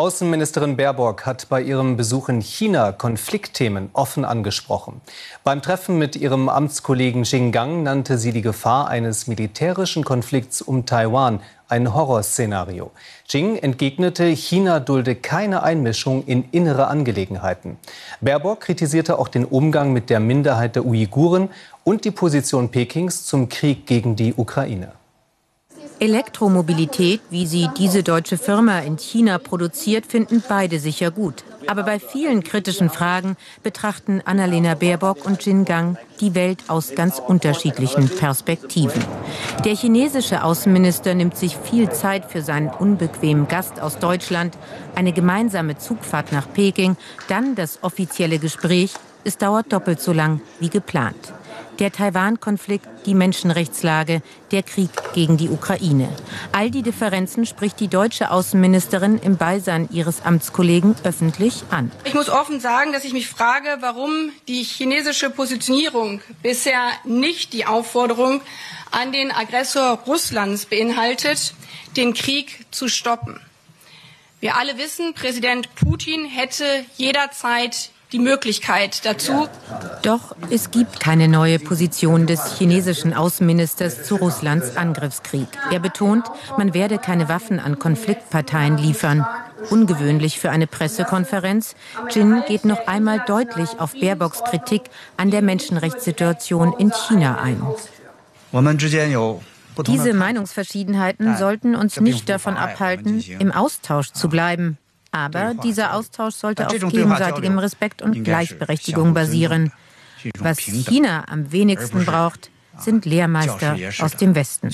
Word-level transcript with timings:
Außenministerin 0.00 0.76
Baerbock 0.76 1.26
hat 1.26 1.48
bei 1.48 1.60
ihrem 1.60 1.96
Besuch 1.96 2.28
in 2.28 2.40
China 2.40 2.92
Konfliktthemen 2.92 3.90
offen 3.94 4.24
angesprochen. 4.24 5.00
Beim 5.42 5.60
Treffen 5.60 5.98
mit 5.98 6.14
ihrem 6.14 6.48
Amtskollegen 6.48 7.24
Xing 7.24 7.50
Gang 7.50 7.82
nannte 7.82 8.16
sie 8.16 8.30
die 8.30 8.40
Gefahr 8.40 8.86
eines 8.86 9.26
militärischen 9.26 10.04
Konflikts 10.04 10.62
um 10.62 10.86
Taiwan 10.86 11.40
ein 11.68 11.92
Horrorszenario. 11.94 12.92
Xing 13.26 13.56
entgegnete, 13.56 14.26
China 14.26 14.78
dulde 14.78 15.16
keine 15.16 15.64
Einmischung 15.64 16.24
in 16.26 16.44
innere 16.52 16.86
Angelegenheiten. 16.86 17.76
Baerbock 18.20 18.60
kritisierte 18.60 19.18
auch 19.18 19.26
den 19.26 19.44
Umgang 19.44 19.92
mit 19.92 20.10
der 20.10 20.20
Minderheit 20.20 20.76
der 20.76 20.86
Uiguren 20.86 21.50
und 21.82 22.04
die 22.04 22.12
Position 22.12 22.68
Pekings 22.68 23.26
zum 23.26 23.48
Krieg 23.48 23.84
gegen 23.88 24.14
die 24.14 24.32
Ukraine. 24.32 24.92
Elektromobilität, 26.00 27.20
wie 27.30 27.46
sie 27.46 27.68
diese 27.76 28.02
deutsche 28.02 28.38
Firma 28.38 28.78
in 28.80 28.98
China 28.98 29.38
produziert, 29.38 30.06
finden 30.06 30.42
beide 30.48 30.78
sicher 30.78 31.10
gut. 31.10 31.44
Aber 31.66 31.82
bei 31.82 31.98
vielen 31.98 32.44
kritischen 32.44 32.88
Fragen 32.88 33.36
betrachten 33.62 34.22
Annalena 34.24 34.74
Baerbock 34.74 35.26
und 35.26 35.44
Jin 35.44 35.64
Gang 35.64 35.98
die 36.20 36.34
Welt 36.34 36.64
aus 36.68 36.94
ganz 36.94 37.18
unterschiedlichen 37.18 38.08
Perspektiven. 38.08 39.04
Der 39.64 39.74
chinesische 39.74 40.44
Außenminister 40.44 41.14
nimmt 41.14 41.36
sich 41.36 41.56
viel 41.56 41.90
Zeit 41.90 42.30
für 42.30 42.42
seinen 42.42 42.68
unbequemen 42.68 43.48
Gast 43.48 43.80
aus 43.80 43.98
Deutschland, 43.98 44.56
eine 44.94 45.12
gemeinsame 45.12 45.78
Zugfahrt 45.78 46.32
nach 46.32 46.50
Peking, 46.52 46.96
dann 47.28 47.54
das 47.54 47.82
offizielle 47.82 48.38
Gespräch. 48.38 48.94
Es 49.24 49.36
dauert 49.36 49.72
doppelt 49.72 50.00
so 50.00 50.12
lang 50.12 50.40
wie 50.60 50.70
geplant 50.70 51.34
der 51.78 51.92
Taiwan-Konflikt, 51.92 52.86
die 53.06 53.14
Menschenrechtslage, 53.14 54.22
der 54.50 54.62
Krieg 54.62 54.90
gegen 55.14 55.36
die 55.36 55.48
Ukraine. 55.48 56.08
All 56.52 56.70
die 56.70 56.82
Differenzen 56.82 57.46
spricht 57.46 57.80
die 57.80 57.88
deutsche 57.88 58.30
Außenministerin 58.30 59.18
im 59.18 59.36
Beisein 59.36 59.88
ihres 59.92 60.22
Amtskollegen 60.22 60.96
öffentlich 61.04 61.62
an. 61.70 61.90
Ich 62.04 62.14
muss 62.14 62.28
offen 62.28 62.60
sagen, 62.60 62.92
dass 62.92 63.04
ich 63.04 63.12
mich 63.12 63.28
frage, 63.28 63.78
warum 63.80 64.30
die 64.48 64.62
chinesische 64.62 65.30
Positionierung 65.30 66.20
bisher 66.42 66.90
nicht 67.04 67.52
die 67.52 67.66
Aufforderung 67.66 68.40
an 68.90 69.12
den 69.12 69.30
Aggressor 69.30 70.00
Russlands 70.06 70.66
beinhaltet, 70.66 71.54
den 71.96 72.14
Krieg 72.14 72.66
zu 72.70 72.88
stoppen. 72.88 73.40
Wir 74.40 74.56
alle 74.56 74.78
wissen, 74.78 75.14
Präsident 75.14 75.74
Putin 75.74 76.24
hätte 76.24 76.64
jederzeit 76.96 77.90
die 78.12 78.18
Möglichkeit 78.18 79.04
dazu. 79.04 79.48
Doch 80.02 80.34
es 80.50 80.70
gibt 80.70 81.00
keine 81.00 81.28
neue 81.28 81.58
Position 81.58 82.26
des 82.26 82.56
chinesischen 82.56 83.14
Außenministers 83.14 84.04
zu 84.04 84.16
Russlands 84.16 84.76
Angriffskrieg. 84.76 85.48
Er 85.70 85.80
betont, 85.80 86.24
man 86.56 86.74
werde 86.74 86.98
keine 86.98 87.28
Waffen 87.28 87.60
an 87.60 87.78
Konfliktparteien 87.78 88.78
liefern. 88.78 89.26
Ungewöhnlich 89.70 90.38
für 90.38 90.50
eine 90.50 90.66
Pressekonferenz. 90.66 91.74
Jin 92.10 92.42
geht 92.46 92.64
noch 92.64 92.86
einmal 92.86 93.22
deutlich 93.26 93.78
auf 93.78 93.92
Baerbocks 93.92 94.42
Kritik 94.44 94.82
an 95.16 95.30
der 95.30 95.42
Menschenrechtssituation 95.42 96.74
in 96.78 96.92
China 96.92 97.40
ein. 97.40 97.62
Diese 99.86 100.14
Meinungsverschiedenheiten 100.14 101.36
sollten 101.36 101.74
uns 101.76 102.00
nicht 102.00 102.28
davon 102.28 102.56
abhalten, 102.56 103.22
im 103.38 103.52
Austausch 103.52 104.12
zu 104.12 104.28
bleiben. 104.28 104.78
Aber 105.10 105.54
dieser 105.54 105.94
Austausch 105.94 106.34
sollte 106.34 106.66
auf 106.66 106.72
gegenseitigem 106.72 107.58
Respekt 107.58 108.02
und 108.02 108.22
Gleichberechtigung 108.24 109.14
basieren. 109.14 109.72
Was 110.38 110.58
China 110.58 111.24
am 111.28 111.52
wenigsten 111.52 112.04
braucht, 112.04 112.50
sind 112.78 113.04
Lehrmeister 113.04 113.76
aus 114.00 114.16
dem 114.16 114.34
Westen. 114.34 114.70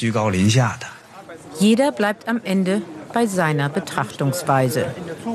Jeder 1.61 1.93
bleibt 1.93 2.29
am 2.29 2.41
Ende 2.43 2.83
bei 3.13 3.27
seiner 3.27 3.69
Betrachtungsweise. 3.69 4.87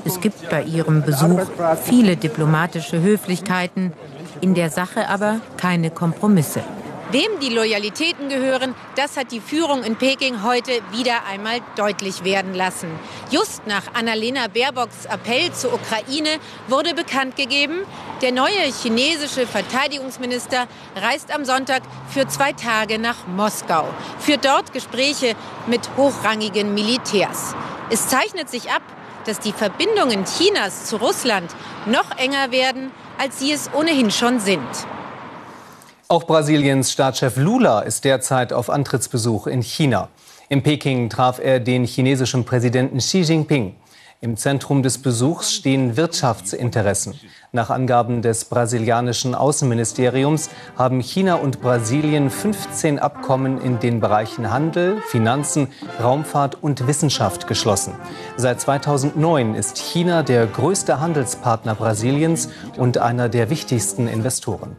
Es 0.06 0.20
gibt 0.20 0.50
bei 0.50 0.64
ihrem 0.64 1.04
Besuch 1.04 1.42
viele 1.84 2.18
diplomatische 2.18 3.02
Höflichkeiten, 3.02 3.94
in 4.42 4.54
der 4.54 4.70
Sache 4.70 5.08
aber 5.08 5.40
keine 5.58 5.90
Kompromisse. 5.90 6.62
Wem 7.12 7.40
die 7.42 7.50
Loyalitäten 7.50 8.30
gehören, 8.30 8.76
das 8.96 9.18
hat 9.18 9.32
die 9.32 9.42
Führung 9.42 9.84
in 9.84 9.96
Peking 9.96 10.44
heute 10.44 10.74
wieder 10.92 11.26
einmal 11.26 11.60
deutlich 11.76 12.24
werden 12.24 12.54
lassen. 12.54 12.88
Just 13.32 13.66
nach 13.66 13.96
Annalena 13.96 14.48
Baerbocks 14.48 15.06
Appell 15.06 15.52
zur 15.52 15.74
Ukraine 15.74 16.38
wurde 16.68 16.94
bekannt 16.94 17.36
gegeben, 17.36 17.80
der 18.22 18.32
neue 18.32 18.62
chinesische 18.84 19.48
Verteidigungsminister 19.48 20.68
reist 20.96 21.34
am 21.34 21.46
Sonntag 21.46 21.82
für 22.12 22.28
zwei 22.28 22.54
Tage 22.54 23.00
nach 23.00 23.26
Moskau, 23.26 23.88
führt 24.20 24.46
dort 24.46 24.72
Gespräche 24.72 25.36
mit 25.66 25.90
hochrangigen 25.98 26.76
Militärs. 26.76 27.56
Es 27.90 28.08
zeichnet 28.08 28.52
sich 28.52 28.70
ab, 28.70 28.84
dass 29.26 29.40
die 29.40 29.52
Verbindungen 29.52 30.26
Chinas 30.26 30.86
zu 30.86 30.98
Russland 30.98 31.50
noch 31.88 32.16
enger 32.20 32.52
werden, 32.52 32.92
als 33.18 33.40
sie 33.40 33.52
es 33.52 33.72
ohnehin 33.74 34.12
schon 34.12 34.40
sind. 34.40 34.68
Auch 36.12 36.24
Brasiliens 36.24 36.92
Staatschef 36.92 37.38
Lula 37.38 37.82
ist 37.82 38.04
derzeit 38.04 38.52
auf 38.52 38.72
Antrittsbesuch 38.72 39.46
in 39.46 39.62
China. 39.62 40.10
In 40.50 40.64
Peking 40.64 41.08
traf 41.08 41.38
er 41.38 41.60
den 41.60 41.86
chinesischen 41.86 42.46
Präsidenten 42.46 42.98
Xi 42.98 43.20
Jinping. 43.20 43.76
Im 44.20 44.36
Zentrum 44.36 44.82
des 44.82 44.98
Besuchs 44.98 45.54
stehen 45.54 45.98
Wirtschaftsinteressen. 45.98 47.14
Nach 47.52 47.70
Angaben 47.70 48.24
des 48.24 48.46
brasilianischen 48.46 49.36
Außenministeriums 49.36 50.50
haben 50.76 51.00
China 51.00 51.36
und 51.36 51.62
Brasilien 51.62 52.32
15 52.32 52.98
Abkommen 52.98 53.62
in 53.62 53.80
den 53.80 54.00
Bereichen 54.00 54.50
Handel, 54.50 55.04
Finanzen, 55.10 55.68
Raumfahrt 56.02 56.58
und 56.60 56.88
Wissenschaft 56.88 57.46
geschlossen. 57.46 57.94
Seit 58.36 58.60
2009 58.60 59.54
ist 59.54 59.78
China 59.78 60.24
der 60.24 60.48
größte 60.48 61.00
Handelspartner 61.00 61.76
Brasiliens 61.76 62.50
und 62.78 62.98
einer 62.98 63.30
der 63.30 63.52
wichtigsten 63.52 64.08
Investoren. 64.08 64.76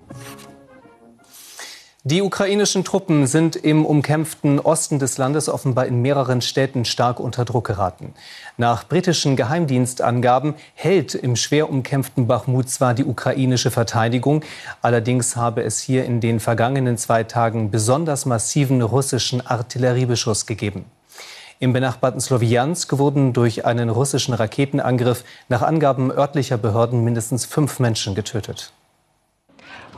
Die 2.02 2.22
ukrainischen 2.22 2.82
Truppen 2.82 3.26
sind 3.26 3.56
im 3.56 3.84
umkämpften 3.84 4.58
Osten 4.58 4.98
des 4.98 5.18
Landes 5.18 5.50
offenbar 5.50 5.84
in 5.84 6.00
mehreren 6.00 6.40
Städten 6.40 6.86
stark 6.86 7.20
unter 7.20 7.44
Druck 7.44 7.66
geraten. 7.66 8.14
Nach 8.56 8.88
britischen 8.88 9.36
Geheimdienstangaben 9.36 10.54
hält 10.72 11.14
im 11.14 11.36
schwer 11.36 11.68
umkämpften 11.68 12.26
Bachmut 12.26 12.70
zwar 12.70 12.94
die 12.94 13.04
ukrainische 13.04 13.70
Verteidigung, 13.70 14.42
allerdings 14.80 15.36
habe 15.36 15.62
es 15.62 15.78
hier 15.78 16.06
in 16.06 16.22
den 16.22 16.40
vergangenen 16.40 16.96
zwei 16.96 17.22
Tagen 17.22 17.70
besonders 17.70 18.24
massiven 18.24 18.80
russischen 18.80 19.46
Artilleriebeschuss 19.46 20.46
gegeben. 20.46 20.86
Im 21.58 21.74
benachbarten 21.74 22.22
Slowiansk 22.22 22.96
wurden 22.96 23.34
durch 23.34 23.66
einen 23.66 23.90
russischen 23.90 24.32
Raketenangriff 24.32 25.22
nach 25.50 25.60
Angaben 25.60 26.10
örtlicher 26.10 26.56
Behörden 26.56 27.04
mindestens 27.04 27.44
fünf 27.44 27.78
Menschen 27.78 28.14
getötet. 28.14 28.72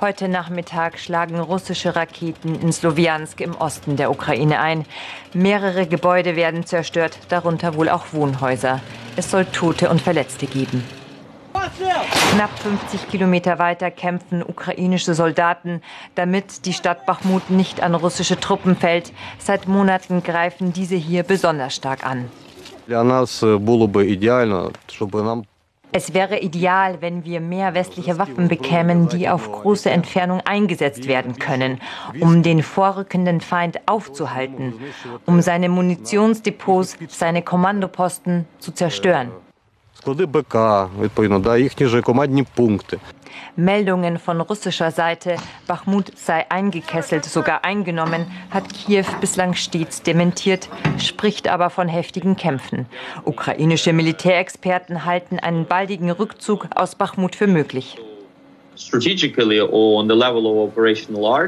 Heute 0.03 0.29
Nachmittag 0.29 0.99
schlagen 0.99 1.39
russische 1.39 1.95
Raketen 1.95 2.57
in 2.57 2.73
Slowiansk 2.73 3.41
im 3.41 3.55
Osten 3.55 3.95
der 3.95 4.11
Ukraine 4.11 4.59
ein. 4.59 4.85
Mehrere 5.33 5.87
Gebäude 5.87 6.35
werden 6.35 6.67
zerstört, 6.67 7.17
darunter 7.29 7.77
wohl 7.77 7.89
auch 7.89 8.07
Wohnhäuser. 8.13 8.81
Es 9.15 9.31
soll 9.31 9.45
Tote 9.45 9.89
und 9.91 10.03
Verletzte 10.03 10.47
geben. 10.47 10.83
Knapp 12.33 12.51
50 12.59 13.11
Kilometer 13.13 13.61
weiter 13.61 13.93
kämpfen 13.93 14.43
ukrainische 14.43 15.15
Soldaten, 15.15 15.83
damit 16.17 16.67
die 16.67 16.73
Stadt 16.73 17.07
Bachmut 17.07 17.51
nicht 17.51 17.81
an 17.81 17.95
russische 17.95 18.41
Truppen 18.41 18.75
fällt. 18.75 19.13
Seit 19.39 19.69
Monaten 19.69 20.25
greifen 20.25 20.73
diese 20.73 20.97
hier 20.97 21.23
besonders 21.23 21.77
stark 21.77 22.05
an. 22.05 22.29
Es 25.95 26.15
wäre 26.15 26.39
ideal, 26.39 27.03
wenn 27.03 27.25
wir 27.27 27.41
mehr 27.41 27.75
westliche 27.75 28.19
Waffen 28.19 28.49
bekämen, 28.49 29.09
die 29.11 29.29
auf 29.29 29.53
große 29.53 29.91
Entfernung 29.91 30.41
eingesetzt 30.41 31.07
werden 31.07 31.39
können, 31.39 31.81
um 32.19 32.43
den 32.43 32.63
vorrückenden 32.63 33.43
Feind 33.43 33.79
aufzuhalten, 33.85 34.75
um 35.27 35.43
seine 35.43 35.69
Munitionsdepots, 35.69 36.97
seine 37.09 37.43
Kommandoposten 37.43 38.47
zu 38.59 38.73
zerstören 38.73 39.33
Склади 40.02 40.26
БК, 40.26 40.88
відповідно, 41.02 41.40
да, 41.40 41.58
їхні 41.58 41.86
ж 41.88 42.02
командні 42.02 42.44
пункти. 42.56 43.00
Meldungen 43.58 44.20
von 44.26 44.42
russischer 44.42 44.92
Seite, 44.92 45.38
Bachmut 45.68 46.12
sei 46.16 46.46
eingekesselt, 46.50 47.26
sogar 47.26 47.60
eingenommen, 47.64 48.26
hat 48.50 48.66
Kiew 48.74 49.06
bislang 49.20 49.56
stets 49.56 50.04
dementiert, 50.04 50.70
spricht 51.00 51.48
aber 51.48 51.70
von 51.70 51.88
heftigen 51.88 52.36
Kämpfen. 52.36 52.86
Ukrainische 53.26 53.94
Militärexperten 53.94 55.06
halten 55.06 55.40
einen 55.40 55.66
baldigen 55.66 56.12
Rückzug 56.12 56.68
aus 56.76 56.96
Bachmut 56.96 57.36
für 57.36 57.48
möglich. 57.48 57.98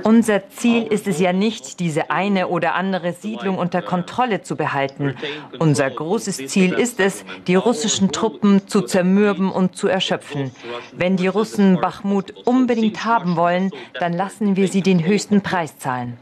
unser 0.04 0.48
Ziel 0.50 0.84
ist 0.84 1.06
es 1.06 1.18
ja 1.20 1.32
nicht, 1.32 1.80
diese 1.80 2.10
eine 2.10 2.48
oder 2.48 2.74
andere 2.74 3.12
Siedlung 3.12 3.58
unter 3.58 3.82
Kontrolle 3.82 4.42
zu 4.42 4.56
behalten. 4.56 5.14
Unser 5.58 5.90
großes 5.90 6.46
Ziel 6.48 6.72
ist 6.72 7.00
es, 7.00 7.24
die 7.46 7.54
russischen 7.54 8.12
Truppen 8.12 8.68
zu 8.68 8.82
zermürben 8.82 9.50
und 9.50 9.76
zu 9.76 9.88
erschöpfen. 9.88 10.50
Wenn 10.92 11.16
die 11.16 11.28
Russen 11.28 11.80
Bachmut 11.80 12.34
unbedingt 12.44 13.04
haben 13.04 13.36
wollen, 13.36 13.70
dann 13.98 14.12
lassen 14.12 14.56
wir 14.56 14.68
sie 14.68 14.82
den 14.82 15.04
höchsten 15.04 15.42
Preis 15.42 15.78
zahlen. 15.78 16.18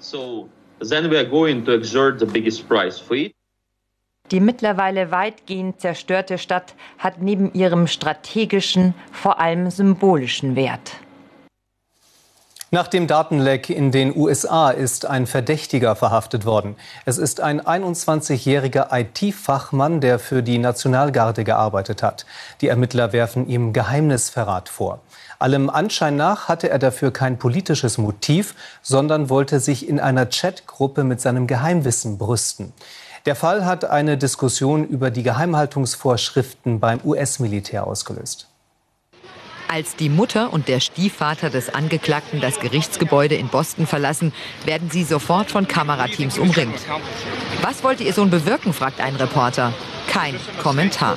Die 4.31 4.41
mittlerweile 4.41 5.11
weitgehend 5.11 5.81
zerstörte 5.81 6.39
Stadt 6.39 6.75
hat 6.99 7.21
neben 7.21 7.53
ihrem 7.53 7.87
strategischen 7.87 8.95
vor 9.11 9.41
allem 9.41 9.71
symbolischen 9.71 10.57
Wert. 10.57 10.93
Nach 12.75 12.89
dem 12.89 13.07
Datenleck 13.07 13.69
in 13.69 13.93
den 13.93 14.17
USA 14.17 14.71
ist 14.71 15.05
ein 15.05 15.27
Verdächtiger 15.27 15.95
verhaftet 15.95 16.47
worden. 16.47 16.77
Es 17.05 17.19
ist 17.19 17.43
ein 17.43 17.61
21-jähriger 17.61 18.89
IT-Fachmann, 18.91 20.01
der 20.01 20.19
für 20.19 20.43
die 20.43 20.57
Nationalgarde 20.57 21.45
gearbeitet 21.45 22.03
hat. 22.03 22.25
Die 22.63 22.69
Ermittler 22.69 23.13
werfen 23.13 23.47
ihm 23.47 23.75
Geheimnisverrat 23.75 24.71
vor. 24.71 25.01
Allem 25.39 25.69
Anschein 25.69 26.17
nach 26.17 26.49
hatte 26.49 26.71
er 26.71 26.79
dafür 26.79 27.13
kein 27.13 27.39
politisches 27.39 27.99
Motiv, 27.99 28.55
sondern 28.81 29.29
wollte 29.29 29.61
sich 29.61 29.87
in 29.87 30.01
einer 30.01 30.25
Chatgruppe 30.25 31.05
mit 31.05 31.21
seinem 31.21 31.47
Geheimwissen 31.47 32.17
brüsten. 32.17 32.73
Der 33.25 33.37
Fall 33.37 33.65
hat 33.65 33.85
eine 33.85 34.19
Diskussion 34.19 34.85
über 34.85 35.13
die 35.13 35.23
Geheimhaltungsvorschriften 35.23 36.81
beim 36.81 37.01
US-Militär 37.05 37.87
ausgelöst. 37.87 38.49
Als 39.69 39.95
die 39.95 40.09
Mutter 40.09 40.53
und 40.53 40.67
der 40.67 40.81
Stiefvater 40.81 41.49
des 41.49 41.73
Angeklagten 41.73 42.41
das 42.41 42.59
Gerichtsgebäude 42.59 43.37
in 43.37 43.49
Boston 43.49 43.87
verlassen, 43.87 44.33
werden 44.65 44.91
sie 44.91 45.05
sofort 45.05 45.51
von 45.51 45.69
Kamerateams 45.69 46.37
umringt. 46.37 46.81
Was 47.63 47.85
wollte 47.85 48.03
ihr 48.03 48.13
Sohn 48.13 48.29
bewirken, 48.29 48.73
fragt 48.73 49.01
ein 49.01 49.15
Reporter. 49.15 49.73
Kein 50.13 50.35
Kommentar. 50.63 51.17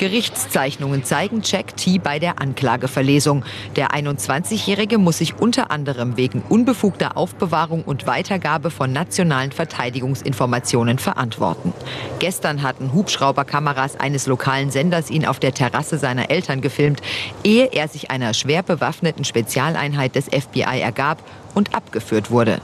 Gerichtszeichnungen 0.00 1.04
zeigen 1.04 1.42
Jack 1.44 1.76
T. 1.76 2.00
bei 2.00 2.18
der 2.18 2.40
Anklageverlesung. 2.40 3.44
Der 3.76 3.92
21-Jährige 3.92 4.98
muss 4.98 5.18
sich 5.18 5.38
unter 5.38 5.70
anderem 5.70 6.16
wegen 6.16 6.42
unbefugter 6.48 7.16
Aufbewahrung 7.16 7.84
und 7.84 8.04
Weitergabe 8.08 8.72
von 8.72 8.92
nationalen 8.92 9.52
Verteidigungsinformationen 9.52 10.98
verantworten. 10.98 11.72
Gestern 12.18 12.62
hatten 12.62 12.92
Hubschrauberkameras 12.92 14.00
eines 14.00 14.26
lokalen 14.26 14.72
Senders 14.72 15.08
ihn 15.08 15.24
auf 15.24 15.38
der 15.38 15.54
Terrasse 15.54 15.96
seiner 15.96 16.28
Eltern 16.28 16.60
gefilmt, 16.60 17.02
ehe 17.44 17.66
er 17.66 17.86
sich 17.86 18.10
einer 18.10 18.34
schwer 18.34 18.64
bewaffneten 18.64 19.24
Spezialeinheit 19.24 20.16
des 20.16 20.24
FBI 20.24 20.80
ergab 20.80 21.22
und 21.54 21.72
abgeführt 21.76 22.32
wurde. 22.32 22.60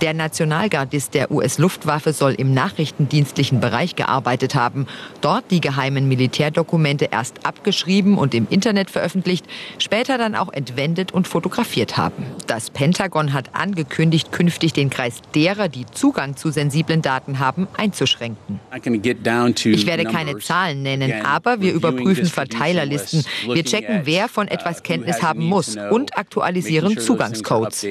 Der 0.00 0.14
Nationalgardist 0.14 1.14
der 1.14 1.32
US-Luftwaffe 1.32 2.12
soll 2.12 2.34
im 2.34 2.54
nachrichtendienstlichen 2.54 3.58
Bereich 3.58 3.96
gearbeitet 3.96 4.54
haben, 4.54 4.86
dort 5.22 5.50
die 5.50 5.60
geheimen 5.60 6.06
Militärdokumente 6.06 7.08
erst 7.10 7.44
abgeschrieben 7.44 8.16
und 8.16 8.32
im 8.32 8.46
Internet 8.48 8.90
veröffentlicht, 8.90 9.44
später 9.78 10.16
dann 10.16 10.36
auch 10.36 10.52
entwendet 10.52 11.10
und 11.10 11.26
fotografiert 11.26 11.96
haben. 11.96 12.24
Das 12.46 12.70
Pentagon 12.70 13.32
hat 13.32 13.56
angekündigt, 13.56 14.30
künftig 14.30 14.72
den 14.72 14.88
Kreis 14.88 15.20
derer, 15.34 15.68
die 15.68 15.84
Zugang 15.86 16.36
zu 16.36 16.52
sensiblen 16.52 17.02
Daten 17.02 17.40
haben, 17.40 17.66
einzuschränken. 17.76 18.60
Ich 18.72 19.86
werde 19.86 20.04
keine 20.04 20.38
Zahlen 20.38 20.82
nennen, 20.82 21.26
aber 21.26 21.60
wir 21.60 21.72
überprüfen 21.72 22.26
Verteilerlisten. 22.26 23.24
Wir 23.46 23.64
checken, 23.64 24.02
wer 24.04 24.28
von 24.28 24.46
etwas 24.46 24.84
Kenntnis 24.84 25.22
haben 25.22 25.44
muss 25.44 25.76
und 25.90 26.16
aktualisieren 26.16 26.98
Zugangscodes. 26.98 27.84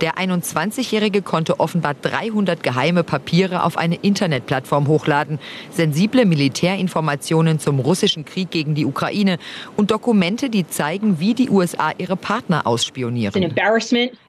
Der 0.00 0.14
21-Jährige 0.14 1.22
konnte 1.22 1.58
offenbar 1.60 1.94
300 1.94 2.62
geheime 2.62 3.02
Papiere 3.02 3.64
auf 3.64 3.78
eine 3.78 3.96
Internetplattform 3.96 4.88
hochladen, 4.88 5.38
sensible 5.70 6.26
Militärinformationen 6.26 7.58
zum 7.58 7.78
russischen 7.78 8.24
Krieg 8.24 8.50
gegen 8.50 8.74
die 8.74 8.84
Ukraine 8.84 9.38
und 9.76 9.90
Dokumente, 9.90 10.50
die 10.50 10.66
zeigen, 10.66 11.18
wie 11.18 11.34
die 11.34 11.48
USA 11.48 11.92
ihre 11.96 12.16
Partner 12.16 12.66
ausspionieren. 12.66 13.54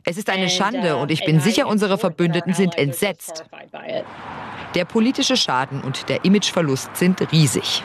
Es 0.03 0.17
ist 0.17 0.29
eine 0.29 0.49
Schande 0.49 0.95
uh, 0.95 1.01
und 1.01 1.11
ich 1.11 1.25
bin 1.25 1.41
sicher, 1.41 1.67
unsere 1.67 1.97
Verbündeten 1.97 2.53
sind 2.53 2.77
entsetzt. 2.77 3.43
Der 4.75 4.85
politische 4.85 5.35
Schaden 5.35 5.81
und 5.81 6.07
der 6.07 6.23
Imageverlust 6.23 6.95
sind 6.95 7.31
riesig. 7.31 7.83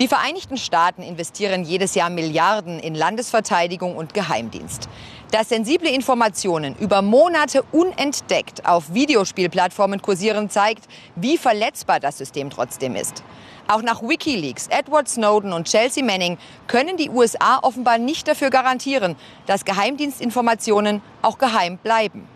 Die 0.00 0.08
Vereinigten 0.08 0.56
Staaten 0.56 1.02
investieren 1.02 1.62
jedes 1.62 1.94
Jahr 1.94 2.08
Milliarden 2.08 2.80
in 2.80 2.94
Landesverteidigung 2.94 3.96
und 3.96 4.14
Geheimdienst. 4.14 4.88
Dass 5.30 5.50
sensible 5.50 5.90
Informationen 5.90 6.74
über 6.76 7.02
Monate 7.02 7.62
unentdeckt 7.70 8.64
auf 8.64 8.94
Videospielplattformen 8.94 10.00
kursieren, 10.00 10.48
zeigt, 10.48 10.88
wie 11.16 11.36
verletzbar 11.36 12.00
das 12.00 12.16
System 12.16 12.48
trotzdem 12.48 12.96
ist. 12.96 13.22
Auch 13.68 13.82
nach 13.82 14.00
Wikileaks, 14.00 14.68
Edward 14.68 15.06
Snowden 15.06 15.52
und 15.52 15.68
Chelsea 15.68 16.02
Manning 16.02 16.38
können 16.66 16.96
die 16.96 17.10
USA 17.10 17.58
offenbar 17.60 17.98
nicht 17.98 18.26
dafür 18.26 18.48
garantieren, 18.48 19.16
dass 19.44 19.66
Geheimdienstinformationen 19.66 21.02
auch 21.20 21.36
geheim 21.36 21.76
bleiben. 21.76 22.26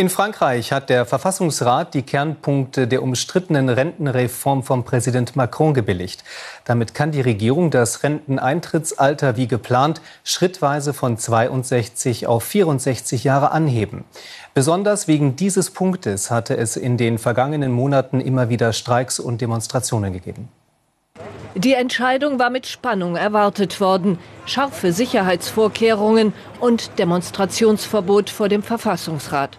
In 0.00 0.10
Frankreich 0.10 0.70
hat 0.70 0.90
der 0.90 1.06
Verfassungsrat 1.06 1.92
die 1.92 2.02
Kernpunkte 2.02 2.86
der 2.86 3.02
umstrittenen 3.02 3.68
Rentenreform 3.68 4.62
von 4.62 4.84
Präsident 4.84 5.34
Macron 5.34 5.74
gebilligt. 5.74 6.22
Damit 6.64 6.94
kann 6.94 7.10
die 7.10 7.20
Regierung 7.20 7.72
das 7.72 8.04
Renteneintrittsalter 8.04 9.36
wie 9.36 9.48
geplant 9.48 10.00
schrittweise 10.22 10.94
von 10.94 11.18
62 11.18 12.28
auf 12.28 12.44
64 12.44 13.24
Jahre 13.24 13.50
anheben. 13.50 14.04
Besonders 14.54 15.08
wegen 15.08 15.34
dieses 15.34 15.72
Punktes 15.72 16.30
hatte 16.30 16.56
es 16.56 16.76
in 16.76 16.96
den 16.96 17.18
vergangenen 17.18 17.72
Monaten 17.72 18.20
immer 18.20 18.48
wieder 18.48 18.72
Streiks 18.72 19.18
und 19.18 19.40
Demonstrationen 19.40 20.12
gegeben. 20.12 20.48
Die 21.56 21.72
Entscheidung 21.72 22.38
war 22.38 22.50
mit 22.50 22.68
Spannung 22.68 23.16
erwartet 23.16 23.80
worden. 23.80 24.20
Scharfe 24.46 24.92
Sicherheitsvorkehrungen 24.92 26.32
und 26.60 27.00
Demonstrationsverbot 27.00 28.30
vor 28.30 28.48
dem 28.48 28.62
Verfassungsrat. 28.62 29.58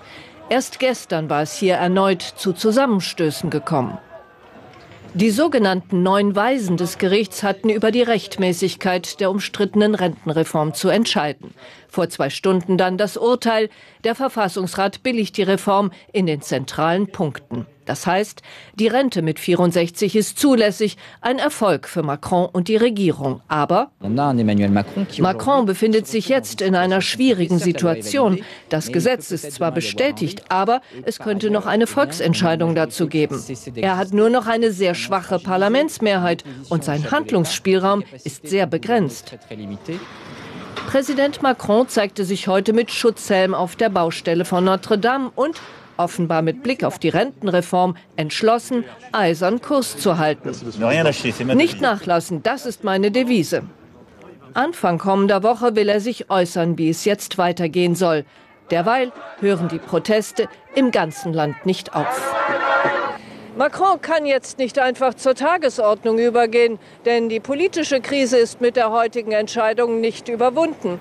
Erst 0.50 0.80
gestern 0.80 1.30
war 1.30 1.44
es 1.44 1.54
hier 1.56 1.76
erneut 1.76 2.22
zu 2.24 2.54
Zusammenstößen 2.54 3.52
gekommen. 3.52 4.00
Die 5.14 5.30
sogenannten 5.30 6.04
neun 6.04 6.36
Weisen 6.36 6.78
des 6.78 6.98
Gerichts 6.98 7.42
hatten 7.42 7.70
über 7.70 7.92
die 7.92 8.04
Rechtmäßigkeit 8.04 9.20
der 9.20 9.32
umstrittenen 9.32 9.96
Rentenreform 9.96 10.74
zu 10.74 10.90
entscheiden. 10.90 11.54
Vor 11.88 12.10
zwei 12.10 12.30
Stunden 12.30 12.78
dann 12.78 12.98
das 12.98 13.18
Urteil. 13.18 13.70
Der 14.04 14.14
Verfassungsrat 14.14 15.02
billigt 15.02 15.38
die 15.38 15.44
Reform 15.44 15.92
in 16.14 16.28
den 16.28 16.42
zentralen 16.42 17.08
Punkten. 17.08 17.66
Das 17.90 18.06
heißt, 18.06 18.44
die 18.76 18.86
Rente 18.86 19.24
mit 19.24 19.40
64 19.40 20.16
ist 20.16 20.38
zulässig, 20.38 20.96
ein 21.22 21.40
Erfolg 21.40 21.88
für 21.88 22.04
Macron 22.04 22.46
und 22.46 22.68
die 22.68 22.76
Regierung. 22.76 23.42
Aber 23.48 23.90
Macron 25.18 25.66
befindet 25.66 26.06
sich 26.06 26.30
jetzt 26.30 26.62
in 26.62 26.76
einer 26.76 27.02
schwierigen 27.02 27.58
Situation. 27.58 28.42
Das 28.70 28.92
Gesetz 28.92 29.32
ist 29.32 29.54
zwar 29.54 29.72
bestätigt, 29.72 30.44
aber 30.50 30.82
es 31.04 31.18
könnte 31.18 31.50
noch 31.50 31.66
eine 31.66 31.88
Volksentscheidung 31.88 32.76
dazu 32.76 33.08
geben. 33.08 33.44
Er 33.74 33.98
hat 33.98 34.14
nur 34.14 34.30
noch 34.30 34.46
eine 34.46 34.72
sehr 34.72 34.94
schwache 34.94 35.40
Parlamentsmehrheit 35.40 36.44
und 36.70 36.84
sein 36.84 37.10
Handlungsspielraum 37.10 38.04
ist 38.24 38.48
sehr 38.48 38.68
begrenzt. 38.68 39.36
Präsident 40.86 41.42
Macron 41.42 41.88
zeigte 41.88 42.24
sich 42.24 42.48
heute 42.48 42.72
mit 42.72 42.92
Schutzhelm 42.92 43.56
auf 43.56 43.76
der 43.76 43.90
Baustelle 43.90 44.46
von 44.46 44.64
Notre 44.64 45.00
Dame 45.00 45.32
und 45.36 45.60
offenbar 46.00 46.42
mit 46.42 46.64
Blick 46.64 46.84
auf 46.84 46.98
die 46.98 47.10
Rentenreform 47.10 47.96
entschlossen, 48.16 48.86
eisern 49.12 49.62
Kurs 49.62 49.98
zu 49.98 50.18
halten. 50.18 50.52
Nicht 51.56 51.82
nachlassen, 51.82 52.42
das 52.42 52.66
ist 52.66 52.84
meine 52.84 53.12
Devise. 53.12 53.64
Anfang 54.54 54.98
kommender 54.98 55.44
Woche 55.44 55.76
will 55.76 55.90
er 55.90 56.00
sich 56.00 56.30
äußern, 56.32 56.78
wie 56.78 56.90
es 56.90 57.06
jetzt 57.06 57.38
weitergehen 57.38 57.96
soll. 57.96 58.26
Derweil 58.72 59.12
hören 59.40 59.68
die 59.68 59.80
Proteste 59.80 60.48
im 60.76 60.92
ganzen 60.92 61.34
Land 61.34 61.66
nicht 61.66 61.96
auf. 61.96 62.34
Macron 63.58 64.02
kann 64.02 64.26
jetzt 64.26 64.58
nicht 64.58 64.80
einfach 64.80 65.16
zur 65.16 65.36
Tagesordnung 65.36 66.18
übergehen, 66.18 66.80
denn 67.06 67.30
die 67.30 67.42
politische 67.42 68.00
Krise 68.00 68.38
ist 68.38 68.62
mit 68.62 68.76
der 68.76 68.92
heutigen 68.92 69.34
Entscheidung 69.34 70.00
nicht 70.00 70.30
überwunden. 70.30 71.00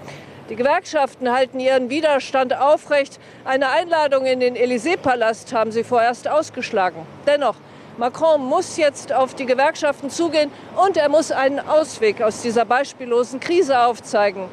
Die 0.49 0.57
Gewerkschaften 0.57 1.31
halten 1.31 1.61
ihren 1.61 1.90
Widerstand 1.90 2.57
aufrecht. 2.57 3.21
Eine 3.45 3.69
Einladung 3.69 4.25
in 4.25 4.40
den 4.40 4.57
Élysée-Palast 4.57 5.52
haben 5.52 5.73
sie 5.73 5.85
vorerst 5.85 6.26
ausgeschlagen. 6.26 7.07
Dennoch, 7.26 7.57
Macron 7.99 8.43
muss 8.43 8.78
jetzt 8.78 9.12
auf 9.12 9.35
die 9.35 9.45
Gewerkschaften 9.45 10.09
zugehen 10.09 10.50
und 10.83 10.97
er 10.97 11.11
muss 11.11 11.33
einen 11.33 11.59
Ausweg 11.61 12.23
aus 12.23 12.40
dieser 12.40 12.64
beispiellosen 12.64 13.40
Krise 13.40 13.78
aufzeigen. 13.78 14.45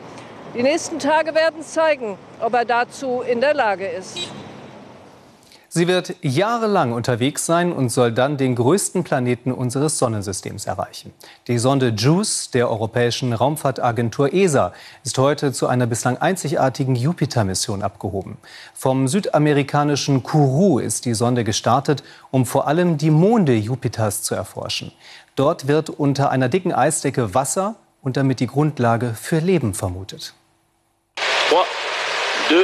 Die 0.54 0.64
nächsten 0.64 1.00
Tage 1.00 1.34
werden 1.34 1.62
zeigen, 1.62 2.18
ob 2.42 2.54
er 2.56 2.66
dazu 2.66 3.22
in 3.22 3.40
der 3.40 3.54
Lage 3.54 3.88
ist. 3.88 4.18
Sie 5.78 5.90
wird 5.90 6.16
jahrelang 6.22 6.94
unterwegs 6.94 7.46
sein 7.46 7.74
und 7.74 7.90
soll 7.90 8.14
dann 8.14 8.38
den 8.38 8.56
größten 8.56 9.04
Planeten 9.04 9.52
unseres 9.52 10.00
Sonnensystems 10.00 10.68
erreichen. 10.68 11.14
Die 11.50 11.58
Sonde 11.58 11.90
JUICE 11.90 12.52
der 12.52 12.70
Europäischen 12.70 13.34
Raumfahrtagentur 13.34 14.32
ESA 14.32 14.72
ist 15.04 15.18
heute 15.18 15.52
zu 15.52 15.68
einer 15.68 15.86
bislang 15.86 16.16
einzigartigen 16.18 16.96
Jupiter-Mission 16.96 17.84
abgehoben. 17.84 18.38
Vom 18.74 19.10
südamerikanischen 19.10 20.24
Kourou 20.24 20.80
ist 20.80 21.04
die 21.04 21.14
Sonde 21.14 21.44
gestartet, 21.44 22.06
um 22.32 22.46
vor 22.46 22.68
allem 22.68 22.98
die 22.98 23.12
Monde 23.12 23.54
Jupiters 23.56 24.22
zu 24.24 24.34
erforschen. 24.34 24.94
Dort 25.36 25.68
wird 25.68 25.90
unter 25.90 26.32
einer 26.32 26.48
dicken 26.48 26.72
Eisdecke 26.72 27.34
Wasser 27.34 27.76
und 28.02 28.16
damit 28.16 28.40
die 28.40 28.48
Grundlage 28.48 29.14
für 29.14 29.40
Leben 29.40 29.74
vermutet. 29.74 30.36
3, 31.50 31.66
2, 32.48 32.56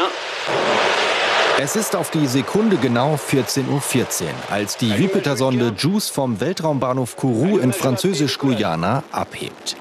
1. 0.00 1.51
Es 1.64 1.76
ist 1.76 1.94
auf 1.94 2.10
die 2.10 2.26
Sekunde 2.26 2.76
genau 2.76 3.14
14.14 3.14 3.68
Uhr, 3.68 3.80
.14, 3.80 4.24
als 4.50 4.78
die 4.78 4.88
Jupiter-Sonde 4.88 5.72
JUICE 5.78 6.08
vom 6.08 6.40
Weltraumbahnhof 6.40 7.14
Kourou 7.14 7.58
in 7.58 7.72
Französisch-Guyana 7.72 9.04
abhebt. 9.12 9.76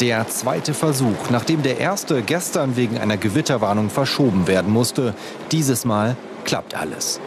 Der 0.00 0.28
zweite 0.28 0.74
Versuch, 0.74 1.30
nachdem 1.30 1.62
der 1.62 1.80
erste 1.80 2.20
gestern 2.20 2.76
wegen 2.76 2.98
einer 2.98 3.16
Gewitterwarnung 3.16 3.88
verschoben 3.88 4.46
werden 4.46 4.70
musste. 4.70 5.14
Dieses 5.52 5.86
Mal 5.86 6.16
klappt 6.44 6.74
alles. 6.74 7.18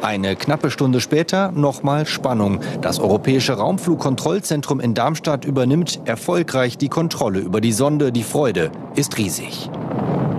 Eine 0.00 0.34
knappe 0.34 0.70
Stunde 0.70 1.02
später 1.02 1.52
nochmal 1.52 2.06
Spannung. 2.06 2.60
Das 2.80 2.98
Europäische 2.98 3.58
Raumflugkontrollzentrum 3.58 4.80
in 4.80 4.94
Darmstadt 4.94 5.44
übernimmt 5.44 6.00
erfolgreich 6.06 6.78
die 6.78 6.88
Kontrolle 6.88 7.40
über 7.40 7.60
die 7.60 7.72
Sonde. 7.72 8.10
Die 8.10 8.22
Freude 8.22 8.70
ist 8.94 9.18
riesig. 9.18 9.68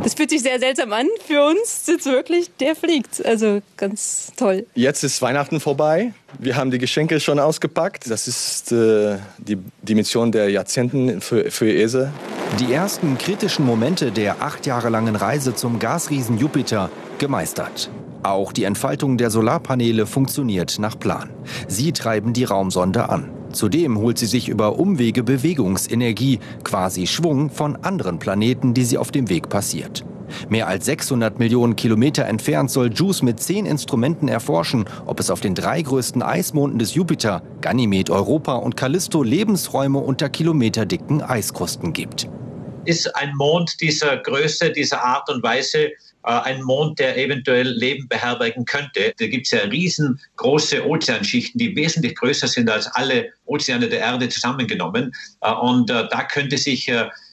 Das 0.07 0.13
fühlt 0.13 0.29
sich 0.29 0.41
sehr 0.41 0.57
seltsam 0.57 0.93
an 0.93 1.07
für 1.25 1.43
uns. 1.43 1.83
Jetzt 1.85 2.05
wirklich, 2.05 2.49
der 2.61 2.77
fliegt. 2.77 3.25
Also 3.25 3.61
ganz 3.75 4.31
toll. 4.37 4.65
Jetzt 4.73 5.03
ist 5.03 5.21
Weihnachten 5.21 5.59
vorbei. 5.59 6.13
Wir 6.39 6.55
haben 6.55 6.71
die 6.71 6.77
Geschenke 6.77 7.19
schon 7.19 7.39
ausgepackt. 7.39 8.09
Das 8.09 8.25
ist 8.25 8.71
äh, 8.71 9.17
die, 9.37 9.57
die 9.81 9.95
Mission 9.95 10.31
der 10.31 10.49
Jahrzehnten 10.49 11.19
für, 11.19 11.51
für 11.51 11.69
ESA. 11.69 12.13
Die 12.57 12.71
ersten 12.71 13.17
kritischen 13.17 13.65
Momente 13.65 14.13
der 14.13 14.41
acht 14.41 14.65
Jahre 14.65 14.87
langen 14.87 15.17
Reise 15.17 15.55
zum 15.55 15.77
Gasriesen 15.77 16.37
Jupiter 16.37 16.89
gemeistert. 17.17 17.89
Auch 18.23 18.53
die 18.53 18.63
Entfaltung 18.63 19.17
der 19.17 19.29
Solarpaneele 19.29 20.05
funktioniert 20.05 20.79
nach 20.79 20.97
Plan. 20.97 21.31
Sie 21.67 21.91
treiben 21.91 22.31
die 22.31 22.45
Raumsonde 22.45 23.09
an. 23.09 23.36
Zudem 23.51 23.97
holt 23.97 24.17
sie 24.17 24.25
sich 24.25 24.49
über 24.49 24.77
Umwege 24.79 25.23
Bewegungsenergie, 25.23 26.39
quasi 26.63 27.07
Schwung 27.07 27.49
von 27.49 27.75
anderen 27.77 28.19
Planeten, 28.19 28.73
die 28.73 28.83
sie 28.83 28.97
auf 28.97 29.11
dem 29.11 29.29
Weg 29.29 29.49
passiert. 29.49 30.05
Mehr 30.49 30.67
als 30.67 30.85
600 30.85 31.39
Millionen 31.39 31.75
Kilometer 31.75 32.25
entfernt 32.25 32.69
soll 32.69 32.91
JUICE 32.91 33.23
mit 33.23 33.39
zehn 33.39 33.65
Instrumenten 33.65 34.27
erforschen, 34.27 34.85
ob 35.05 35.19
es 35.19 35.29
auf 35.29 35.39
den 35.39 35.55
drei 35.55 35.81
größten 35.81 36.21
Eismonden 36.21 36.79
des 36.79 36.95
Jupiter, 36.95 37.41
Ganymed, 37.61 38.09
Europa 38.09 38.55
und 38.55 38.75
Callisto 38.75 39.23
Lebensräume 39.23 39.99
unter 39.99 40.29
kilometerdicken 40.29 41.21
Eiskrusten 41.21 41.93
gibt. 41.93 42.29
Ist 42.85 43.15
ein 43.15 43.31
Mond 43.35 43.81
dieser 43.81 44.17
Größe, 44.17 44.71
dieser 44.71 45.03
Art 45.03 45.29
und 45.29 45.43
Weise 45.43 45.91
ein 46.33 46.61
Mond, 46.63 46.99
der 46.99 47.17
eventuell 47.17 47.67
Leben 47.67 48.07
beherbergen 48.07 48.65
könnte. 48.65 49.13
Da 49.17 49.27
gibt 49.27 49.45
es 49.45 49.51
ja 49.51 49.59
riesengroße 49.59 50.85
Ozeanschichten, 50.85 51.59
die 51.59 51.75
wesentlich 51.75 52.15
größer 52.15 52.47
sind 52.47 52.69
als 52.69 52.87
alle 52.87 53.31
Ozeane 53.45 53.87
der 53.87 53.99
Erde 53.99 54.29
zusammengenommen. 54.29 55.13
Äh, 55.41 55.51
und 55.51 55.89
äh, 55.89 56.07
da 56.09 56.23
könnte 56.23 56.57
sich 56.57 56.91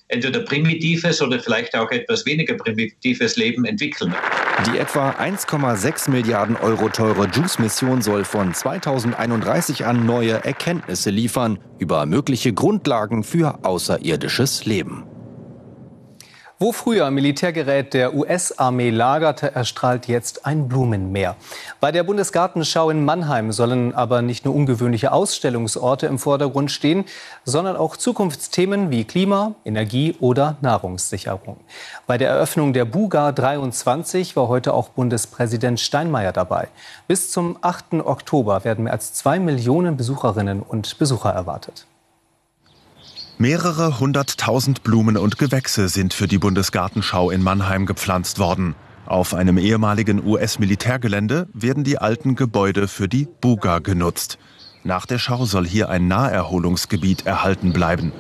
entweder 0.09 0.41
primitives 0.41 1.21
oder 1.23 1.41
vielleicht 1.41 1.75
auch 1.75 1.91
etwas 1.91 2.27
weniger 2.27 2.55
primitives 2.55 3.37
Leben 3.37 3.65
entwickeln. 3.65 4.15
Die 4.67 4.79
etwa 4.79 5.11
1,6 5.11 6.11
Milliarden 6.11 6.57
Euro 6.57 6.89
teure 6.89 7.27
JUICE-Mission 7.27 8.03
soll 8.03 8.25
von 8.25 8.55
2031 8.55 9.85
an 9.85 10.07
neue 10.07 10.45
Erkenntnisse 10.45 11.11
liefern 11.11 11.59
über 11.79 12.07
mögliche 12.07 12.53
Grundlagen 12.53 13.25
für 13.25 13.65
außerirdisches 13.65 14.65
Leben. 14.65 15.05
Wo 16.61 16.71
früher 16.71 17.11
Militärgerät 17.11 17.95
der 17.95 18.15
US-Armee 18.15 18.91
lagerte, 18.91 19.53
erstrahlt 19.57 20.07
jetzt 20.07 20.47
ein 20.47 20.69
Blumenmeer. 20.69 21.35
Bei 21.81 21.91
der 21.91 22.05
Bundesgartenschau 22.05 22.91
in 22.91 23.05
Mannheim 23.05 23.51
sollen 23.51 23.93
aber 23.93 24.23
nicht 24.23 24.45
nur 24.45 24.55
ungewöhnliche 24.55 25.11
Ausstellungsorte 25.11 26.07
im 26.07 26.21
Vordergrund 26.21 26.71
stehen, 26.71 27.07
sondern 27.45 27.75
auch 27.75 27.97
Zukunftsthemen 27.97 28.93
wie 28.93 29.03
Klima, 29.03 29.57
Energie 29.65 30.15
oder 30.21 30.57
Nahrungssicherung. 30.61 31.57
Bei 32.07 32.19
der 32.19 32.29
Eröffnung 32.29 32.73
der 32.73 32.85
Buga 32.85 33.33
23 33.33 34.37
war 34.37 34.47
heute 34.47 34.75
auch 34.75 34.91
Bundespräsident 34.91 35.81
Steinmeier 35.81 36.33
dabei. 36.33 36.69
Bis 37.09 37.33
zum 37.33 37.59
8. 37.63 37.95
Oktober 37.95 38.63
werden 38.63 38.85
mehr 38.85 38.93
als 38.93 39.13
zwei 39.13 39.41
Millionen 39.41 39.97
Besucherinnen 39.97 40.63
und 40.63 40.99
Besucher 40.99 41.31
erwartet. 41.31 41.85
Mehrere 43.37 43.99
hunderttausend 43.99 44.85
Blumen 44.85 45.17
und 45.17 45.39
Gewächse 45.39 45.89
sind 45.89 46.15
für 46.15 46.29
die 46.29 46.39
Bundesgartenschau 46.39 47.31
in 47.31 47.43
Mannheim 47.43 47.85
gepflanzt 47.85 48.39
worden. 48.39 48.77
Auf 49.07 49.35
einem 49.35 49.59
ehemaligen 49.59 50.25
US-Militärgelände 50.25 51.49
werden 51.53 51.83
die 51.83 51.99
alten 51.99 52.37
Gebäude 52.37 52.87
für 52.87 53.09
die 53.09 53.27
Buga 53.41 53.81
genutzt. 53.81 54.39
Nach 54.85 55.05
der 55.05 55.19
Schau 55.19 55.47
soll 55.47 55.67
hier 55.67 55.89
ein 55.89 56.07
Naherholungsgebiet 56.07 57.27
erhalten 57.27 57.73
bleiben. 57.73 58.13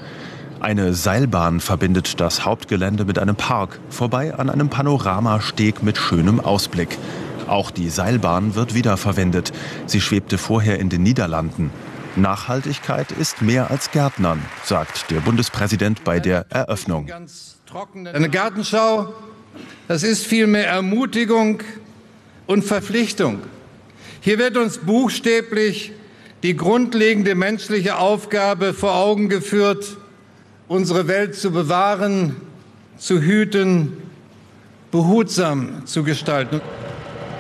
Eine 0.58 0.94
Seilbahn 0.94 1.60
verbindet 1.60 2.20
das 2.20 2.44
Hauptgelände 2.44 3.04
mit 3.04 3.20
einem 3.20 3.36
Park, 3.36 3.78
vorbei 3.90 4.34
an 4.34 4.50
einem 4.50 4.68
Panoramasteg 4.68 5.84
mit 5.84 5.96
schönem 5.96 6.40
Ausblick. 6.40 6.98
Auch 7.46 7.70
die 7.70 7.88
Seilbahn 7.88 8.56
wird 8.56 8.74
wiederverwendet. 8.74 9.52
Sie 9.86 10.00
schwebte 10.00 10.38
vorher 10.38 10.80
in 10.80 10.88
den 10.88 11.04
Niederlanden. 11.04 11.70
Nachhaltigkeit 12.16 13.12
ist 13.12 13.42
mehr 13.42 13.70
als 13.70 13.90
Gärtnern, 13.90 14.42
sagt 14.64 15.10
der 15.10 15.20
Bundespräsident 15.20 16.04
bei 16.04 16.20
der 16.20 16.46
Eröffnung. 16.50 17.10
Eine 18.12 18.30
Gartenschau, 18.30 19.12
das 19.88 20.02
ist 20.02 20.26
vielmehr 20.26 20.66
Ermutigung 20.66 21.62
und 22.46 22.64
Verpflichtung. 22.64 23.40
Hier 24.20 24.38
wird 24.38 24.56
uns 24.56 24.78
buchstäblich 24.78 25.92
die 26.42 26.56
grundlegende 26.56 27.34
menschliche 27.34 27.98
Aufgabe 27.98 28.74
vor 28.74 28.94
Augen 28.94 29.28
geführt, 29.28 29.96
unsere 30.68 31.08
Welt 31.08 31.34
zu 31.34 31.50
bewahren, 31.50 32.36
zu 32.96 33.20
hüten, 33.20 33.96
behutsam 34.90 35.86
zu 35.86 36.04
gestalten. 36.04 36.60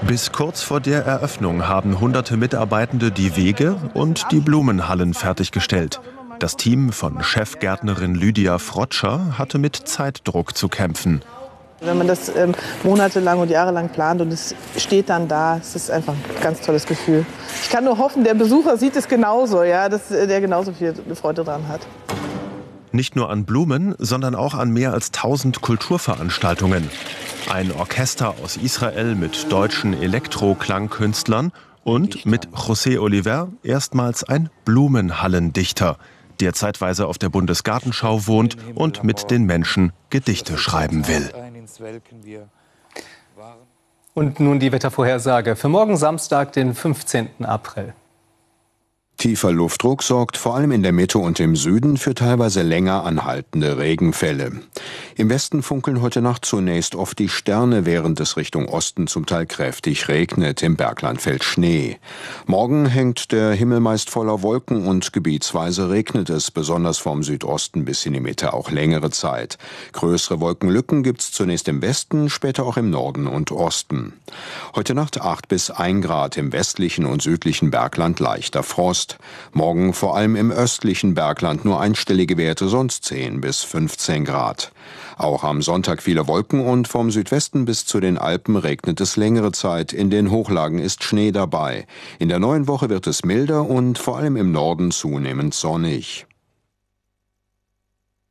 Bis 0.02 0.32
kurz 0.32 0.62
vor 0.62 0.80
der 0.80 1.04
Eröffnung 1.04 1.66
haben 1.66 2.00
hunderte 2.00 2.36
Mitarbeitende 2.36 3.10
die 3.10 3.36
Wege 3.36 3.76
und 3.94 4.26
die 4.30 4.40
Blumenhallen 4.40 5.14
fertiggestellt. 5.14 6.00
Das 6.38 6.56
Team 6.56 6.92
von 6.92 7.22
Chefgärtnerin 7.22 8.14
Lydia 8.14 8.58
Frotscher 8.58 9.38
hatte 9.38 9.58
mit 9.58 9.76
Zeitdruck 9.76 10.56
zu 10.56 10.68
kämpfen. 10.68 11.22
Wenn 11.80 11.98
man 11.98 12.06
das 12.06 12.34
ähm, 12.34 12.54
monatelang 12.82 13.40
und 13.40 13.50
jahrelang 13.50 13.88
plant 13.88 14.20
und 14.20 14.32
es 14.32 14.54
steht 14.76 15.08
dann 15.10 15.28
da, 15.28 15.58
es 15.58 15.74
ist 15.74 15.90
einfach 15.90 16.14
ein 16.14 16.42
ganz 16.42 16.60
tolles 16.60 16.86
Gefühl. 16.86 17.26
Ich 17.62 17.70
kann 17.70 17.84
nur 17.84 17.98
hoffen, 17.98 18.24
der 18.24 18.34
Besucher 18.34 18.76
sieht 18.76 18.96
es 18.96 19.08
genauso, 19.08 19.62
ja, 19.62 19.88
dass 19.88 20.10
äh, 20.10 20.26
der 20.26 20.40
genauso 20.40 20.72
viel 20.72 20.94
Freude 21.14 21.44
dran 21.44 21.66
hat. 21.68 21.80
Nicht 22.94 23.16
nur 23.16 23.28
an 23.28 23.44
Blumen, 23.44 23.96
sondern 23.98 24.36
auch 24.36 24.54
an 24.54 24.70
mehr 24.70 24.92
als 24.92 25.08
1000 25.08 25.60
Kulturveranstaltungen. 25.60 26.88
Ein 27.50 27.72
Orchester 27.72 28.36
aus 28.40 28.56
Israel 28.56 29.16
mit 29.16 29.50
deutschen 29.50 30.00
Elektro-Klangkünstlern 30.00 31.50
und 31.82 32.24
mit 32.24 32.46
José 32.50 33.00
Oliver 33.00 33.48
erstmals 33.64 34.22
ein 34.22 34.48
Blumenhallendichter, 34.64 35.98
der 36.38 36.52
zeitweise 36.52 37.08
auf 37.08 37.18
der 37.18 37.30
Bundesgartenschau 37.30 38.28
wohnt 38.28 38.56
und 38.76 39.02
mit 39.02 39.28
den 39.28 39.42
Menschen 39.42 39.92
Gedichte 40.10 40.56
schreiben 40.56 41.08
will. 41.08 41.32
Und 44.14 44.38
nun 44.38 44.60
die 44.60 44.70
Wettervorhersage 44.70 45.56
für 45.56 45.68
morgen 45.68 45.96
Samstag, 45.96 46.52
den 46.52 46.76
15. 46.76 47.44
April. 47.44 47.92
Tiefer 49.24 49.52
Luftdruck 49.52 50.02
sorgt 50.02 50.36
vor 50.36 50.54
allem 50.54 50.70
in 50.70 50.82
der 50.82 50.92
Mitte 50.92 51.16
und 51.16 51.40
im 51.40 51.56
Süden 51.56 51.96
für 51.96 52.14
teilweise 52.14 52.60
länger 52.60 53.04
anhaltende 53.04 53.78
Regenfälle. 53.78 54.60
Im 55.16 55.30
Westen 55.30 55.62
funkeln 55.62 56.02
heute 56.02 56.20
Nacht 56.20 56.44
zunächst 56.44 56.94
oft 56.94 57.18
die 57.18 57.30
Sterne, 57.30 57.86
während 57.86 58.20
es 58.20 58.36
Richtung 58.36 58.68
Osten 58.68 59.06
zum 59.06 59.24
Teil 59.24 59.46
kräftig 59.46 60.08
regnet. 60.08 60.62
Im 60.62 60.76
Bergland 60.76 61.22
fällt 61.22 61.42
Schnee. 61.42 61.96
Morgen 62.44 62.84
hängt 62.84 63.32
der 63.32 63.52
Himmel 63.52 63.80
meist 63.80 64.10
voller 64.10 64.42
Wolken 64.42 64.86
und 64.86 65.14
gebietsweise 65.14 65.88
regnet 65.88 66.28
es, 66.28 66.50
besonders 66.50 66.98
vom 66.98 67.22
Südosten 67.22 67.86
bis 67.86 68.04
in 68.04 68.12
die 68.12 68.20
Mitte 68.20 68.52
auch 68.52 68.70
längere 68.70 69.10
Zeit. 69.10 69.56
Größere 69.92 70.40
Wolkenlücken 70.40 71.02
gibt's 71.02 71.32
zunächst 71.32 71.66
im 71.68 71.80
Westen, 71.80 72.28
später 72.28 72.66
auch 72.66 72.76
im 72.76 72.90
Norden 72.90 73.26
und 73.26 73.52
Osten. 73.52 74.12
Heute 74.74 74.94
Nacht 74.94 75.22
8 75.22 75.48
bis 75.48 75.70
1 75.70 76.04
Grad 76.04 76.36
im 76.36 76.52
westlichen 76.52 77.06
und 77.06 77.22
südlichen 77.22 77.70
Bergland 77.70 78.20
leichter 78.20 78.62
Frost. 78.62 79.13
Morgen 79.52 79.92
vor 79.92 80.16
allem 80.16 80.36
im 80.36 80.50
östlichen 80.50 81.14
Bergland 81.14 81.64
nur 81.64 81.80
einstellige 81.80 82.36
Werte, 82.36 82.68
sonst 82.68 83.04
10 83.04 83.40
bis 83.40 83.62
15 83.62 84.24
Grad. 84.24 84.72
Auch 85.16 85.44
am 85.44 85.62
Sonntag 85.62 86.02
viele 86.02 86.26
Wolken 86.26 86.60
und 86.64 86.88
vom 86.88 87.10
Südwesten 87.10 87.64
bis 87.64 87.86
zu 87.86 88.00
den 88.00 88.18
Alpen 88.18 88.56
regnet 88.56 89.00
es 89.00 89.16
längere 89.16 89.52
Zeit. 89.52 89.92
In 89.92 90.10
den 90.10 90.30
Hochlagen 90.30 90.78
ist 90.78 91.04
Schnee 91.04 91.32
dabei. 91.32 91.86
In 92.18 92.28
der 92.28 92.38
neuen 92.38 92.66
Woche 92.66 92.90
wird 92.90 93.06
es 93.06 93.24
milder 93.24 93.68
und 93.68 93.98
vor 93.98 94.18
allem 94.18 94.36
im 94.36 94.52
Norden 94.52 94.90
zunehmend 94.90 95.54
sonnig. 95.54 96.26